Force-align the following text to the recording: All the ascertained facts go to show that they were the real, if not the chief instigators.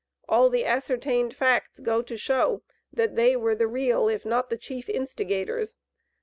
All 0.27 0.49
the 0.49 0.65
ascertained 0.65 1.35
facts 1.35 1.79
go 1.79 2.01
to 2.01 2.17
show 2.17 2.63
that 2.91 3.15
they 3.15 3.35
were 3.35 3.53
the 3.53 3.67
real, 3.67 4.09
if 4.09 4.25
not 4.25 4.49
the 4.49 4.57
chief 4.57 4.89
instigators. 4.89 5.75